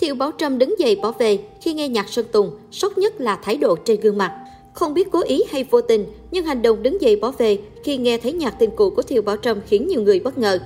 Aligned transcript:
Thiệu 0.00 0.14
Bảo 0.14 0.30
Trâm 0.38 0.58
đứng 0.58 0.78
dậy 0.78 0.96
bỏ 1.02 1.12
về 1.18 1.38
khi 1.60 1.72
nghe 1.72 1.88
nhạc 1.88 2.08
Sơn 2.08 2.26
Tùng, 2.32 2.50
sốc 2.70 2.98
nhất 2.98 3.20
là 3.20 3.36
thái 3.36 3.56
độ 3.56 3.76
trên 3.76 4.00
gương 4.00 4.18
mặt. 4.18 4.32
Không 4.74 4.94
biết 4.94 5.08
cố 5.10 5.22
ý 5.22 5.42
hay 5.50 5.64
vô 5.64 5.80
tình, 5.80 6.06
nhưng 6.30 6.44
hành 6.44 6.62
động 6.62 6.82
đứng 6.82 7.00
dậy 7.00 7.16
bỏ 7.16 7.30
về 7.30 7.58
khi 7.84 7.96
nghe 7.96 8.18
thấy 8.18 8.32
nhạc 8.32 8.50
tình 8.50 8.70
cũ 8.76 8.90
của 8.90 9.02
Thiệu 9.02 9.22
Bảo 9.22 9.36
Trâm 9.36 9.60
khiến 9.66 9.86
nhiều 9.88 10.02
người 10.02 10.20
bất 10.20 10.38
ngờ. 10.38 10.58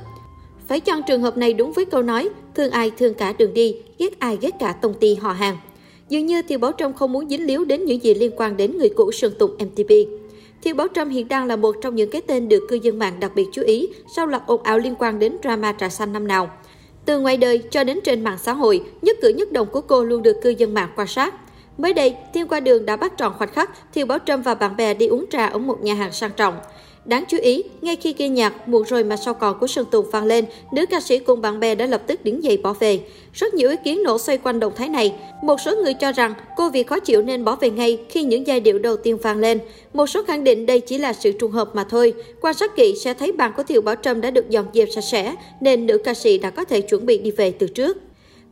Phải 0.69 0.81
chăng 0.81 1.03
trường 1.07 1.23
hợp 1.23 1.37
này 1.37 1.53
đúng 1.53 1.73
với 1.73 1.85
câu 1.85 2.03
nói 2.03 2.29
thương 2.55 2.71
ai 2.71 2.91
thương 2.91 3.15
cả 3.15 3.33
đường 3.39 3.55
đi, 3.55 3.77
ghét 3.99 4.19
ai 4.19 4.39
ghét 4.41 4.51
cả 4.61 4.73
tông 4.73 4.95
ty 4.95 5.15
họ 5.15 5.33
hàng. 5.33 5.57
Dường 6.09 6.27
như 6.27 6.43
Thiệu 6.43 6.59
Bảo 6.59 6.73
Trâm 6.79 6.93
không 6.93 7.13
muốn 7.13 7.29
dính 7.29 7.47
líu 7.47 7.65
đến 7.65 7.85
những 7.85 8.03
gì 8.03 8.15
liên 8.15 8.33
quan 8.37 8.57
đến 8.57 8.79
người 8.79 8.89
cũ 8.89 9.13
Sơn 9.13 9.33
Tùng 9.39 9.51
MTP. 9.55 9.91
Thiệu 10.63 10.75
Bảo 10.75 10.87
Trâm 10.95 11.09
hiện 11.09 11.29
đang 11.29 11.47
là 11.47 11.57
một 11.57 11.77
trong 11.83 11.95
những 11.95 12.11
cái 12.11 12.21
tên 12.21 12.49
được 12.49 12.67
cư 12.69 12.79
dân 12.83 12.99
mạng 12.99 13.21
đặc 13.21 13.33
biệt 13.35 13.47
chú 13.53 13.63
ý 13.63 13.89
sau 14.17 14.27
loạt 14.27 14.43
ồn 14.47 14.63
ào 14.63 14.79
liên 14.79 14.95
quan 14.99 15.19
đến 15.19 15.37
drama 15.43 15.73
trà 15.73 15.89
xanh 15.89 16.13
năm 16.13 16.27
nào. 16.27 16.51
Từ 17.05 17.21
ngoài 17.21 17.37
đời 17.37 17.63
cho 17.71 17.85
đến 17.85 18.01
trên 18.05 18.25
mạng 18.25 18.39
xã 18.39 18.53
hội, 18.53 18.85
nhất 19.03 19.17
cử 19.23 19.29
nhất 19.29 19.53
động 19.53 19.69
của 19.73 19.81
cô 19.81 20.05
luôn 20.05 20.23
được 20.23 20.37
cư 20.43 20.51
dân 20.51 20.75
mạng 20.75 20.91
quan 20.97 21.09
sát. 21.09 21.35
Mới 21.79 21.95
đây, 21.95 22.17
Thiên 22.35 22.49
qua 22.49 22.61
đường 22.61 22.87
đã 22.87 22.97
bắt 22.97 23.13
tròn 23.19 23.35
khoảnh 23.39 23.53
khắc 23.53 23.71
Thiều 23.95 24.07
Bảo 24.07 24.19
Trâm 24.27 24.43
và 24.43 24.55
bạn 24.55 24.77
bè 24.77 24.95
đi 24.95 25.07
uống 25.07 25.25
trà 25.31 25.47
ở 25.47 25.59
một 25.59 25.83
nhà 25.83 25.95
hàng 25.95 26.13
sang 26.13 26.31
trọng. 26.37 26.55
Đáng 27.05 27.25
chú 27.29 27.39
ý, 27.41 27.63
ngay 27.81 27.97
khi 27.97 28.15
ghi 28.19 28.29
nhạc 28.29 28.69
Muộn 28.69 28.85
rồi 28.85 29.05
mà 29.05 29.17
sau 29.17 29.35
còn 29.35 29.59
của 29.59 29.67
Sơn 29.67 29.87
Tùng 29.91 30.11
vang 30.11 30.25
lên, 30.25 30.45
nữ 30.73 30.87
ca 30.87 31.01
sĩ 31.01 31.19
cùng 31.19 31.41
bạn 31.41 31.61
bè 31.61 31.75
đã 31.75 31.87
lập 31.87 32.03
tức 32.07 32.25
đứng 32.25 32.45
dậy 32.45 32.57
bỏ 32.57 32.73
về. 32.73 33.01
Rất 33.33 33.55
nhiều 33.55 33.71
ý 33.71 33.77
kiến 33.85 34.03
nổ 34.03 34.19
xoay 34.19 34.39
quanh 34.39 34.61
động 34.61 34.73
thái 34.77 34.89
này. 34.89 35.15
Một 35.43 35.61
số 35.61 35.77
người 35.77 35.95
cho 35.95 36.13
rằng 36.13 36.35
cô 36.57 36.71
vì 36.71 36.83
khó 36.83 37.01
chịu 37.01 37.23
nên 37.23 37.45
bỏ 37.45 37.57
về 37.57 37.71
ngay 37.71 37.99
khi 38.09 38.23
những 38.23 38.47
giai 38.47 38.61
điệu 38.61 38.79
đầu 38.79 38.97
tiên 38.97 39.17
vang 39.17 39.39
lên. 39.39 39.61
Một 39.93 40.07
số 40.07 40.23
khẳng 40.23 40.45
định 40.45 40.67
đây 40.67 40.81
chỉ 40.81 40.99
là 40.99 41.13
sự 41.13 41.33
trùng 41.33 41.51
hợp 41.51 41.71
mà 41.75 41.85
thôi. 41.85 42.15
Quan 42.41 42.55
sát 42.55 42.77
kỹ 42.77 42.95
sẽ 43.01 43.15
thấy 43.15 43.33
bàn 43.33 43.53
của 43.57 43.63
Thiều 43.63 43.81
Bảo 43.81 43.95
Trâm 43.95 44.21
đã 44.21 44.31
được 44.31 44.51
dọn 44.51 44.67
dẹp 44.75 44.89
sạch 44.95 45.05
sẽ, 45.05 45.35
nên 45.61 45.87
nữ 45.87 45.99
ca 45.99 46.15
sĩ 46.15 46.39
đã 46.39 46.51
có 46.51 46.65
thể 46.65 46.81
chuẩn 46.81 47.07
bị 47.07 47.19
đi 47.19 47.31
về 47.31 47.51
từ 47.51 47.67
trước. 47.67 47.99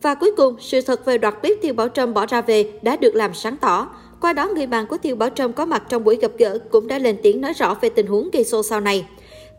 Và 0.02 0.14
cuối 0.14 0.30
cùng, 0.36 0.56
sự 0.60 0.80
thật 0.80 1.04
về 1.04 1.18
đoạt 1.18 1.34
clip 1.42 1.58
Thiều 1.62 1.74
Bảo 1.74 1.88
Trâm 1.88 2.14
bỏ 2.14 2.26
ra 2.26 2.40
về 2.40 2.66
đã 2.82 2.96
được 2.96 3.14
làm 3.14 3.34
sáng 3.34 3.56
tỏ. 3.56 3.88
Qua 4.22 4.32
đó, 4.32 4.48
người 4.48 4.66
bạn 4.66 4.86
của 4.86 4.96
Thiều 4.96 5.16
Bảo 5.16 5.28
Trâm 5.28 5.52
có 5.52 5.66
mặt 5.66 5.82
trong 5.88 6.04
buổi 6.04 6.16
gặp 6.16 6.30
gỡ 6.38 6.58
cũng 6.70 6.86
đã 6.86 6.98
lên 6.98 7.16
tiếng 7.22 7.40
nói 7.40 7.52
rõ 7.52 7.76
về 7.80 7.88
tình 7.88 8.06
huống 8.06 8.30
gây 8.32 8.44
xô 8.44 8.62
sau 8.62 8.80
này. 8.80 9.06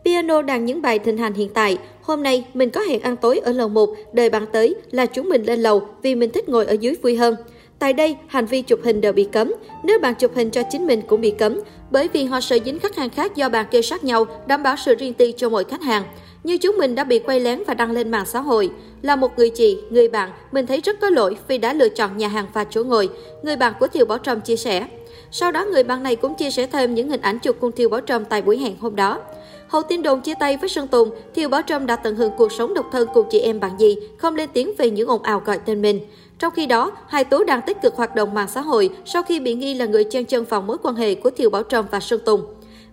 Piano 0.04 0.42
đang 0.42 0.64
những 0.64 0.82
bài 0.82 0.98
thịnh 0.98 1.18
hành 1.18 1.34
hiện 1.34 1.48
tại. 1.54 1.78
Hôm 2.02 2.22
nay, 2.22 2.44
mình 2.54 2.70
có 2.70 2.80
hẹn 2.80 3.00
ăn 3.00 3.16
tối 3.16 3.38
ở 3.38 3.52
lầu 3.52 3.68
1, 3.68 3.90
đời 4.12 4.30
bạn 4.30 4.46
tới 4.52 4.74
là 4.90 5.06
chúng 5.06 5.28
mình 5.28 5.42
lên 5.44 5.60
lầu 5.60 5.82
vì 6.02 6.14
mình 6.14 6.30
thích 6.30 6.48
ngồi 6.48 6.66
ở 6.66 6.72
dưới 6.72 6.94
vui 7.02 7.16
hơn. 7.16 7.36
Tại 7.78 7.92
đây, 7.92 8.16
hành 8.26 8.46
vi 8.46 8.62
chụp 8.62 8.80
hình 8.84 9.00
đều 9.00 9.12
bị 9.12 9.24
cấm. 9.24 9.52
Nếu 9.82 9.98
bạn 9.98 10.14
chụp 10.14 10.30
hình 10.34 10.50
cho 10.50 10.62
chính 10.70 10.86
mình 10.86 11.02
cũng 11.06 11.20
bị 11.20 11.30
cấm, 11.30 11.60
bởi 11.90 12.08
vì 12.12 12.24
họ 12.24 12.40
sợ 12.40 12.58
dính 12.64 12.78
khách 12.78 12.96
hàng 12.96 13.10
khác 13.10 13.36
do 13.36 13.48
bạn 13.48 13.66
kêu 13.70 13.82
sát 13.82 14.04
nhau, 14.04 14.26
đảm 14.46 14.62
bảo 14.62 14.76
sự 14.84 14.94
riêng 14.94 15.12
tư 15.12 15.32
cho 15.36 15.48
mỗi 15.48 15.64
khách 15.64 15.82
hàng. 15.82 16.02
Như 16.44 16.58
chúng 16.58 16.76
mình 16.78 16.94
đã 16.94 17.04
bị 17.04 17.18
quay 17.18 17.40
lén 17.40 17.62
và 17.66 17.74
đăng 17.74 17.90
lên 17.90 18.10
mạng 18.10 18.26
xã 18.26 18.40
hội. 18.40 18.70
Là 19.02 19.16
một 19.16 19.38
người 19.38 19.50
chị, 19.50 19.78
người 19.90 20.08
bạn, 20.08 20.30
mình 20.52 20.66
thấy 20.66 20.80
rất 20.80 21.00
có 21.00 21.10
lỗi 21.10 21.36
vì 21.48 21.58
đã 21.58 21.72
lựa 21.72 21.88
chọn 21.88 22.16
nhà 22.16 22.28
hàng 22.28 22.46
và 22.52 22.64
chỗ 22.64 22.84
ngồi, 22.84 23.08
người 23.42 23.56
bạn 23.56 23.72
của 23.80 23.86
Thiều 23.86 24.06
Bảo 24.06 24.18
Trâm 24.18 24.40
chia 24.40 24.56
sẻ. 24.56 24.86
Sau 25.30 25.52
đó, 25.52 25.64
người 25.64 25.84
bạn 25.84 26.02
này 26.02 26.16
cũng 26.16 26.34
chia 26.34 26.50
sẻ 26.50 26.66
thêm 26.66 26.94
những 26.94 27.08
hình 27.08 27.20
ảnh 27.20 27.38
chụp 27.38 27.56
cùng 27.60 27.72
Thiều 27.72 27.88
Bảo 27.88 28.00
Trâm 28.00 28.24
tại 28.24 28.42
buổi 28.42 28.58
hẹn 28.58 28.76
hôm 28.80 28.96
đó. 28.96 29.20
Hậu 29.68 29.82
tin 29.82 30.02
đồn 30.02 30.20
chia 30.20 30.34
tay 30.40 30.56
với 30.56 30.68
Sơn 30.68 30.88
Tùng, 30.88 31.10
Thiều 31.34 31.48
Bảo 31.48 31.62
Trâm 31.66 31.86
đã 31.86 31.96
tận 31.96 32.16
hưởng 32.16 32.32
cuộc 32.36 32.52
sống 32.52 32.74
độc 32.74 32.86
thân 32.92 33.08
cùng 33.14 33.26
chị 33.30 33.40
em 33.40 33.60
bạn 33.60 33.72
gì, 33.78 33.96
không 34.18 34.34
lên 34.34 34.50
tiếng 34.52 34.72
về 34.78 34.90
những 34.90 35.08
ồn 35.08 35.22
ào 35.22 35.42
gọi 35.44 35.58
tên 35.58 35.82
mình. 35.82 36.00
Trong 36.38 36.52
khi 36.56 36.66
đó, 36.66 36.92
Hai 37.08 37.24
Tú 37.24 37.44
đang 37.44 37.60
tích 37.62 37.82
cực 37.82 37.94
hoạt 37.94 38.14
động 38.14 38.34
mạng 38.34 38.48
xã 38.48 38.60
hội 38.60 38.90
sau 39.04 39.22
khi 39.22 39.40
bị 39.40 39.54
nghi 39.54 39.74
là 39.74 39.86
người 39.86 40.04
chen 40.04 40.24
chân 40.24 40.44
vào 40.44 40.60
mối 40.60 40.76
quan 40.82 40.94
hệ 40.94 41.14
của 41.14 41.30
Thiều 41.30 41.50
Bảo 41.50 41.62
Trâm 41.62 41.84
và 41.90 42.00
Sơn 42.00 42.20
Tùng. 42.24 42.40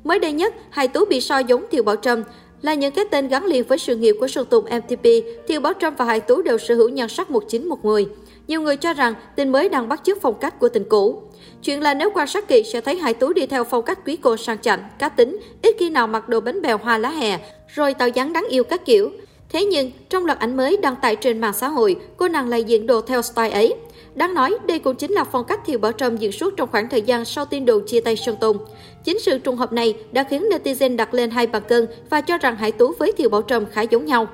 Mới 0.03 0.19
đây 0.19 0.31
nhất, 0.31 0.55
Hai 0.69 0.88
Tú 0.88 1.05
bị 1.05 1.21
so 1.21 1.39
giống 1.39 1.65
Thiều 1.71 1.83
Bảo 1.83 1.95
Trâm 1.95 2.23
là 2.62 2.73
những 2.73 2.94
cái 2.94 3.06
tên 3.12 3.28
gắn 3.28 3.45
liền 3.45 3.64
với 3.64 3.78
sự 3.78 3.95
nghiệp 3.95 4.16
của 4.20 4.28
Sơn 4.28 4.45
Tùng 4.50 4.66
MTP, 4.66 5.06
Thiều 5.48 5.62
Bảo 5.62 5.73
Trâm 5.81 5.95
và 5.95 6.06
Hải 6.06 6.20
Tú 6.20 6.42
đều 6.42 6.58
sở 6.58 6.76
hữu 6.76 6.90
nhan 6.90 7.09
sắc 7.09 7.31
19110. 7.31 8.06
Nhiều 8.48 8.62
người 8.62 8.78
cho 8.78 8.94
rằng 8.94 9.14
tình 9.36 9.52
mới 9.52 9.70
đang 9.70 9.90
bắt 9.90 10.02
chước 10.04 10.22
phong 10.22 10.40
cách 10.40 10.59
của 10.59 10.70
tình 10.70 10.84
cũ. 10.89 11.23
Chuyện 11.64 11.82
là 11.82 11.94
nếu 11.94 12.09
quan 12.14 12.28
sát 12.28 12.48
kỹ 12.48 12.64
sẽ 12.64 12.82
thấy 12.82 12.95
Hải 12.95 13.14
Tú 13.14 13.34
đi 13.34 13.45
theo 13.45 13.64
phong 13.64 13.86
cách 13.86 14.00
quý 14.06 14.16
cô 14.16 14.38
sang 14.38 14.58
chảnh, 14.58 14.84
cá 15.00 15.09
tính, 15.09 15.39
ít 15.62 15.76
khi 15.80 15.89
nào 15.89 16.08
mặc 16.08 16.30
đồ 16.30 16.39
bánh 16.39 16.61
bèo 16.61 16.77
hoa 16.77 16.98
lá 16.98 17.10
hè, 17.10 17.39
rồi 17.67 17.94
tạo 17.94 18.10
dáng 18.10 18.33
đáng 18.33 18.45
yêu 18.50 18.64
các 18.64 18.86
kiểu. 18.86 19.11
Thế 19.50 19.66
nhưng, 19.66 19.92
trong 20.10 20.26
loạt 20.26 20.39
ảnh 20.39 20.58
mới 20.58 20.77
đăng 20.77 20.95
tải 21.02 21.16
trên 21.16 21.42
mạng 21.42 21.54
xã 21.54 21.67
hội, 21.67 21.95
cô 22.17 22.27
nàng 22.27 22.50
lại 22.50 22.64
diện 22.64 22.88
đồ 22.88 23.02
theo 23.02 23.21
style 23.21 23.50
ấy. 23.50 23.73
Đáng 24.16 24.33
nói, 24.33 24.58
đây 24.67 24.80
cũng 24.80 24.95
chính 24.95 25.11
là 25.11 25.23
phong 25.23 25.45
cách 25.45 25.60
Thiều 25.66 25.80
Bảo 25.80 25.92
Trâm 25.92 26.17
diễn 26.17 26.32
suốt 26.32 26.54
trong 26.58 26.70
khoảng 26.72 26.89
thời 26.89 27.02
gian 27.02 27.26
sau 27.26 27.45
tin 27.45 27.66
đồn 27.66 27.88
chia 27.88 27.99
tay 27.99 28.16
Sơn 28.16 28.36
Tùng. 28.42 28.58
Chính 29.04 29.20
sự 29.20 29.38
trùng 29.38 29.58
hợp 29.58 29.73
này 29.73 29.94
đã 30.11 30.23
khiến 30.23 30.49
netizen 30.49 30.95
đặt 30.95 31.14
lên 31.14 31.30
hai 31.30 31.48
bàn 31.48 31.61
cân 31.67 31.88
và 32.10 32.21
cho 32.21 32.38
rằng 32.38 32.55
Hải 32.55 32.71
Tú 32.71 32.94
với 33.00 33.11
Thiều 33.11 33.30
Bảo 33.30 33.42
Trâm 33.42 33.66
khá 33.66 33.82
giống 33.82 34.05
nhau. 34.05 34.27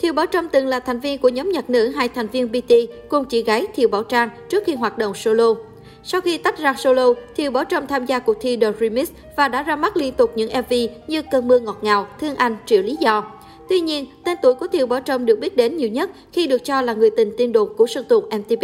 Thiều 0.00 0.12
Bảo 0.12 0.26
Trâm 0.26 0.48
từng 0.48 0.66
là 0.66 0.80
thành 0.80 1.00
viên 1.00 1.18
của 1.18 1.28
nhóm 1.28 1.52
nhạc 1.52 1.70
nữ 1.70 1.88
hai 1.88 2.08
thành 2.08 2.26
viên 2.26 2.52
BT 2.52 2.72
cùng 3.08 3.24
chị 3.24 3.42
gái 3.42 3.66
Thiều 3.74 3.88
Bảo 3.88 4.02
Trang 4.02 4.28
trước 4.48 4.62
khi 4.66 4.74
hoạt 4.74 4.98
động 4.98 5.14
solo. 5.14 5.54
Sau 6.04 6.20
khi 6.20 6.38
tách 6.38 6.58
ra 6.58 6.74
solo, 6.78 7.12
Thiều 7.36 7.50
Bảo 7.50 7.64
Trâm 7.64 7.86
tham 7.86 8.06
gia 8.06 8.18
cuộc 8.18 8.36
thi 8.40 8.56
The 8.56 8.72
Remix 8.80 9.10
và 9.36 9.48
đã 9.48 9.62
ra 9.62 9.76
mắt 9.76 9.96
liên 9.96 10.14
tục 10.14 10.32
những 10.34 10.50
MV 10.50 10.74
như 11.08 11.22
Cơn 11.30 11.48
mưa 11.48 11.58
ngọt 11.58 11.78
ngào, 11.82 12.06
Thương 12.20 12.36
Anh, 12.36 12.56
Triệu 12.66 12.82
Lý 12.82 12.96
Do. 13.00 13.35
Tuy 13.68 13.80
nhiên, 13.80 14.06
tên 14.24 14.38
tuổi 14.42 14.54
của 14.54 14.66
Thiều 14.66 14.86
Bảo 14.86 15.00
Trâm 15.00 15.26
được 15.26 15.38
biết 15.38 15.56
đến 15.56 15.76
nhiều 15.76 15.88
nhất 15.88 16.10
khi 16.32 16.46
được 16.46 16.64
cho 16.64 16.82
là 16.82 16.92
người 16.92 17.10
tình 17.10 17.32
tiên 17.36 17.52
đồn 17.52 17.74
của 17.76 17.86
Sơn 17.86 18.04
Tùng 18.08 18.24
MTP. 18.28 18.62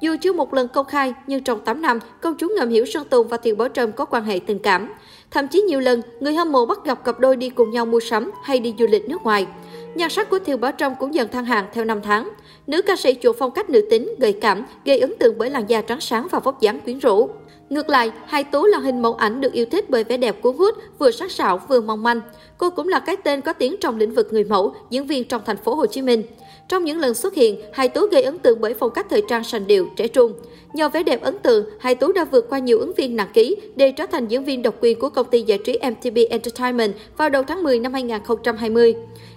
Dù 0.00 0.16
chưa 0.22 0.32
một 0.32 0.54
lần 0.54 0.68
công 0.68 0.86
khai, 0.86 1.14
nhưng 1.26 1.44
trong 1.44 1.60
8 1.64 1.82
năm, 1.82 1.98
công 2.20 2.34
chúng 2.38 2.54
ngầm 2.56 2.68
hiểu 2.68 2.84
Sơn 2.86 3.04
Tùng 3.10 3.28
và 3.28 3.36
Thiều 3.36 3.56
Bảo 3.56 3.68
Trâm 3.68 3.92
có 3.92 4.04
quan 4.04 4.24
hệ 4.24 4.40
tình 4.46 4.58
cảm. 4.58 4.92
Thậm 5.30 5.48
chí 5.48 5.60
nhiều 5.60 5.80
lần, 5.80 6.02
người 6.20 6.34
hâm 6.34 6.52
mộ 6.52 6.66
bắt 6.66 6.84
gặp 6.84 7.04
cặp 7.04 7.20
đôi 7.20 7.36
đi 7.36 7.50
cùng 7.50 7.70
nhau 7.70 7.86
mua 7.86 8.00
sắm 8.00 8.30
hay 8.42 8.58
đi 8.58 8.74
du 8.78 8.86
lịch 8.86 9.08
nước 9.08 9.22
ngoài. 9.22 9.46
Nhan 9.94 10.10
sắc 10.10 10.30
của 10.30 10.38
Thiều 10.38 10.56
Bảo 10.56 10.72
Trâm 10.78 10.94
cũng 11.00 11.14
dần 11.14 11.28
thăng 11.28 11.44
hạng 11.44 11.66
theo 11.72 11.84
năm 11.84 12.00
tháng. 12.02 12.28
Nữ 12.66 12.82
ca 12.82 12.96
sĩ 12.96 13.14
chuộng 13.22 13.36
phong 13.38 13.50
cách 13.50 13.70
nữ 13.70 13.80
tính, 13.90 14.14
gợi 14.18 14.32
cảm, 14.32 14.64
gây 14.84 14.98
ấn 14.98 15.14
tượng 15.18 15.38
bởi 15.38 15.50
làn 15.50 15.64
da 15.68 15.82
trắng 15.82 16.00
sáng 16.00 16.26
và 16.30 16.38
vóc 16.38 16.60
dáng 16.60 16.80
quyến 16.80 16.98
rũ. 16.98 17.30
Ngược 17.70 17.88
lại, 17.88 18.12
Hai 18.26 18.44
Tú 18.44 18.64
là 18.66 18.78
hình 18.78 19.02
mẫu 19.02 19.14
ảnh 19.14 19.40
được 19.40 19.52
yêu 19.52 19.66
thích 19.70 19.90
bởi 19.90 20.04
vẻ 20.04 20.16
đẹp 20.16 20.42
cuốn 20.42 20.56
hút, 20.56 20.74
vừa 20.98 21.10
sắc 21.10 21.30
sảo 21.30 21.60
vừa 21.68 21.80
mong 21.80 22.02
manh. 22.02 22.20
Cô 22.58 22.70
cũng 22.70 22.88
là 22.88 22.98
cái 22.98 23.16
tên 23.16 23.40
có 23.40 23.52
tiếng 23.52 23.76
trong 23.80 23.98
lĩnh 23.98 24.14
vực 24.14 24.32
người 24.32 24.44
mẫu, 24.44 24.74
diễn 24.90 25.06
viên 25.06 25.24
trong 25.24 25.42
thành 25.46 25.56
phố 25.56 25.74
Hồ 25.74 25.86
Chí 25.86 26.02
Minh. 26.02 26.22
Trong 26.68 26.84
những 26.84 26.98
lần 26.98 27.14
xuất 27.14 27.34
hiện, 27.34 27.60
Hai 27.72 27.88
Tú 27.88 28.06
gây 28.06 28.22
ấn 28.22 28.38
tượng 28.38 28.60
bởi 28.60 28.74
phong 28.74 28.90
cách 28.90 29.06
thời 29.10 29.22
trang 29.28 29.44
sành 29.44 29.66
điệu, 29.66 29.88
trẻ 29.96 30.08
trung. 30.08 30.32
Nhờ 30.72 30.88
vẻ 30.88 31.02
đẹp 31.02 31.22
ấn 31.22 31.38
tượng, 31.38 31.66
Hai 31.78 31.94
Tú 31.94 32.12
đã 32.12 32.24
vượt 32.24 32.46
qua 32.50 32.58
nhiều 32.58 32.78
ứng 32.78 32.92
viên 32.94 33.16
nặng 33.16 33.28
ký 33.32 33.56
để 33.76 33.92
trở 33.92 34.06
thành 34.06 34.28
diễn 34.28 34.44
viên 34.44 34.62
độc 34.62 34.74
quyền 34.80 34.98
của 34.98 35.08
công 35.08 35.26
ty 35.30 35.42
giải 35.42 35.58
trí 35.58 35.78
MTV 35.90 36.18
Entertainment 36.30 36.94
vào 37.16 37.28
đầu 37.28 37.42
tháng 37.42 37.62
10 37.62 37.78
năm 37.78 37.92
2020. 37.92 38.94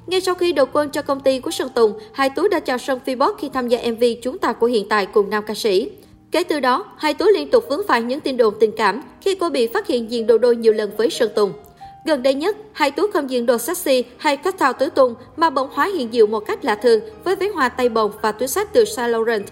Ngay 0.07 0.21
sau 0.21 0.35
khi 0.35 0.53
đầu 0.53 0.65
quân 0.73 0.89
cho 0.89 1.01
công 1.01 1.19
ty 1.19 1.39
của 1.39 1.51
Sơn 1.51 1.69
Tùng, 1.75 1.93
Hai 2.11 2.29
Tú 2.29 2.47
đã 2.47 2.59
chào 2.59 2.77
sân 2.77 2.99
Phi 3.05 3.15
khi 3.37 3.49
tham 3.53 3.67
gia 3.67 3.79
MV 3.91 4.03
Chúng 4.21 4.37
ta 4.37 4.53
của 4.53 4.67
hiện 4.67 4.89
tại 4.89 5.05
cùng 5.05 5.29
nam 5.29 5.43
ca 5.47 5.53
sĩ. 5.53 5.89
Kể 6.31 6.43
từ 6.43 6.59
đó, 6.59 6.85
Hai 6.97 7.13
Tú 7.13 7.25
liên 7.33 7.49
tục 7.49 7.65
vướng 7.69 7.87
phải 7.87 8.01
những 8.01 8.19
tin 8.19 8.37
đồn 8.37 8.53
tình 8.59 8.71
cảm 8.71 9.01
khi 9.21 9.35
cô 9.35 9.49
bị 9.49 9.67
phát 9.67 9.87
hiện 9.87 10.11
diện 10.11 10.27
đồ 10.27 10.37
đôi 10.37 10.55
nhiều 10.55 10.73
lần 10.73 10.91
với 10.97 11.09
Sơn 11.09 11.29
Tùng. 11.35 11.53
Gần 12.05 12.23
đây 12.23 12.33
nhất, 12.33 12.57
Hai 12.73 12.91
Tú 12.91 13.03
không 13.13 13.29
diện 13.29 13.45
đồ 13.45 13.57
sexy 13.57 14.03
hay 14.17 14.37
cách 14.37 14.55
thao 14.59 14.73
tứ 14.73 14.89
tung 14.89 15.15
mà 15.37 15.49
bỗng 15.49 15.69
hóa 15.71 15.89
hiện 15.95 16.09
diệu 16.11 16.27
một 16.27 16.39
cách 16.39 16.65
lạ 16.65 16.75
thường 16.75 16.99
với 17.23 17.35
váy 17.35 17.49
hoa 17.49 17.69
tay 17.69 17.89
bồng 17.89 18.11
và 18.21 18.31
túi 18.31 18.47
sách 18.47 18.73
từ 18.73 18.85
Saint 18.85 19.11
Laurent. 19.11 19.45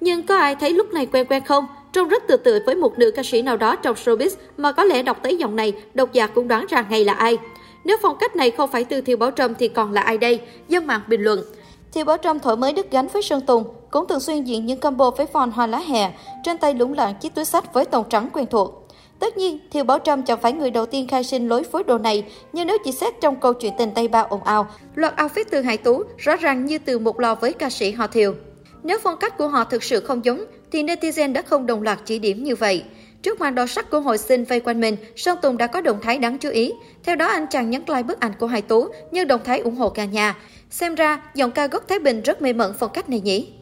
Nhưng 0.00 0.26
có 0.26 0.36
ai 0.36 0.54
thấy 0.54 0.70
lúc 0.70 0.92
này 0.92 1.06
quen 1.06 1.26
quen 1.30 1.44
không? 1.44 1.66
Trông 1.92 2.08
rất 2.08 2.22
tự 2.26 2.36
tự 2.36 2.58
với 2.66 2.74
một 2.74 2.98
nữ 2.98 3.10
ca 3.10 3.22
sĩ 3.22 3.42
nào 3.42 3.56
đó 3.56 3.76
trong 3.76 3.96
showbiz 3.96 4.30
mà 4.56 4.72
có 4.72 4.84
lẽ 4.84 5.02
đọc 5.02 5.18
tới 5.22 5.36
dòng 5.36 5.56
này, 5.56 5.72
độc 5.94 6.12
giả 6.12 6.26
cũng 6.26 6.48
đoán 6.48 6.66
ra 6.68 6.84
ngay 6.90 7.04
là 7.04 7.12
ai. 7.12 7.38
Nếu 7.84 7.96
phong 8.02 8.16
cách 8.20 8.36
này 8.36 8.50
không 8.50 8.70
phải 8.70 8.84
từ 8.84 9.00
Thiều 9.00 9.16
Bảo 9.16 9.30
Trâm 9.30 9.54
thì 9.54 9.68
còn 9.68 9.92
là 9.92 10.00
ai 10.00 10.18
đây? 10.18 10.40
Dân 10.68 10.86
mạng 10.86 11.00
bình 11.08 11.22
luận. 11.22 11.42
Thiều 11.92 12.04
Bảo 12.04 12.16
Trâm 12.16 12.38
thổi 12.38 12.56
mới 12.56 12.72
đứt 12.72 12.90
gánh 12.90 13.08
với 13.08 13.22
Sơn 13.22 13.40
Tùng, 13.40 13.64
cũng 13.90 14.08
thường 14.08 14.20
xuyên 14.20 14.44
diện 14.44 14.66
những 14.66 14.80
combo 14.80 15.10
với 15.10 15.26
phon 15.26 15.50
hoa 15.50 15.66
lá 15.66 15.78
hè, 15.78 16.12
trên 16.44 16.58
tay 16.58 16.74
lủng 16.74 16.92
lẳng 16.92 17.14
chiếc 17.20 17.34
túi 17.34 17.44
sách 17.44 17.74
với 17.74 17.84
tông 17.84 18.08
trắng 18.08 18.28
quen 18.32 18.46
thuộc. 18.50 18.88
Tất 19.18 19.36
nhiên, 19.36 19.58
Thiều 19.70 19.84
Bảo 19.84 19.98
Trâm 19.98 20.22
chẳng 20.22 20.38
phải 20.42 20.52
người 20.52 20.70
đầu 20.70 20.86
tiên 20.86 21.08
khai 21.08 21.24
sinh 21.24 21.48
lối 21.48 21.62
phối 21.62 21.84
đồ 21.84 21.98
này, 21.98 22.24
nhưng 22.52 22.66
nếu 22.66 22.78
chỉ 22.84 22.92
xét 22.92 23.20
trong 23.20 23.40
câu 23.40 23.54
chuyện 23.54 23.72
tình 23.78 23.90
Tây 23.94 24.08
Ba 24.08 24.20
ồn 24.20 24.44
ào, 24.44 24.66
loạt 24.94 25.16
outfit 25.16 25.44
từ 25.50 25.62
Hải 25.62 25.76
Tú 25.76 26.02
rõ 26.16 26.36
ràng 26.36 26.66
như 26.66 26.78
từ 26.78 26.98
một 26.98 27.20
lò 27.20 27.34
với 27.34 27.52
ca 27.52 27.70
sĩ 27.70 27.90
họ 27.90 28.06
Thiều. 28.06 28.34
Nếu 28.82 28.98
phong 29.02 29.16
cách 29.16 29.38
của 29.38 29.48
họ 29.48 29.64
thực 29.64 29.82
sự 29.82 30.00
không 30.00 30.24
giống, 30.24 30.44
thì 30.72 30.82
netizen 30.82 31.32
đã 31.32 31.42
không 31.42 31.66
đồng 31.66 31.82
loạt 31.82 31.98
chỉ 32.04 32.18
điểm 32.18 32.44
như 32.44 32.56
vậy. 32.56 32.84
Trước 33.22 33.40
màn 33.40 33.54
đỏ 33.54 33.66
sắc 33.66 33.90
của 33.90 34.00
hội 34.00 34.18
sinh 34.18 34.44
vây 34.44 34.60
quanh 34.60 34.80
mình, 34.80 34.96
Sơn 35.16 35.38
Tùng 35.42 35.56
đã 35.56 35.66
có 35.66 35.80
động 35.80 35.98
thái 36.02 36.18
đáng 36.18 36.38
chú 36.38 36.50
ý. 36.50 36.72
Theo 37.04 37.16
đó, 37.16 37.26
anh 37.26 37.46
chàng 37.50 37.70
nhấn 37.70 37.82
like 37.88 38.02
bức 38.02 38.20
ảnh 38.20 38.32
của 38.38 38.46
Hải 38.46 38.62
Tú 38.62 38.88
như 39.10 39.24
động 39.24 39.40
thái 39.44 39.58
ủng 39.58 39.76
hộ 39.76 39.90
cả 39.90 40.04
nhà. 40.04 40.36
Xem 40.70 40.94
ra, 40.94 41.22
giọng 41.34 41.50
ca 41.50 41.66
gốc 41.66 41.88
Thái 41.88 41.98
Bình 41.98 42.22
rất 42.22 42.42
mê 42.42 42.52
mẩn 42.52 42.74
phong 42.78 42.90
cách 42.94 43.08
này 43.08 43.20
nhỉ? 43.20 43.52